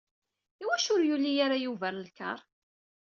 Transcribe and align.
Iwacu 0.63 0.89
ur 0.95 1.01
yuli-ara 1.09 1.57
Yuba 1.65 1.85
ar 1.89 1.95
lkar. 2.05 2.39